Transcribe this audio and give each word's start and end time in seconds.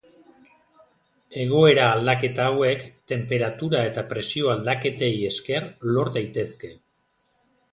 Egoera 1.41 1.83
aldaketa 1.97 2.47
hauek 2.53 2.85
tenperatura 3.11 3.83
eta 3.91 4.05
presio 4.15 4.49
aldaketei 4.55 5.13
esker 5.31 5.69
lor 5.95 6.11
daitezke. 6.17 6.73